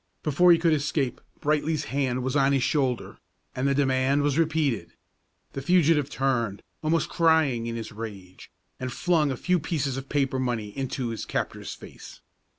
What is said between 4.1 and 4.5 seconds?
was